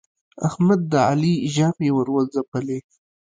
احمد 0.47 0.79
د 0.91 0.93
علي 1.09 1.35
ژامې 1.55 1.89
ور 1.93 2.07
وځبلې. 2.11 2.79